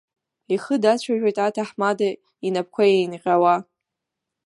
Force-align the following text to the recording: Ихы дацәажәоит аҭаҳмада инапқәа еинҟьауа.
Ихы 0.53 0.75
дацәажәоит 0.81 1.37
аҭаҳмада 1.45 2.07
инапқәа 2.47 2.83
еинҟьауа. 2.93 3.55